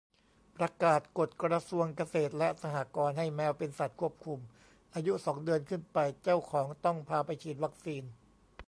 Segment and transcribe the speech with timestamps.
[0.57, 4.39] ประกาศกฎกระทรวงเกษตรและสหกรณ์ ให้แมวเป็นสัตว์ควบคุม
[4.95, 8.03] อายุสองเดือนขึ้นไปเจ้าของต้องพาไปฉีดวัคซีน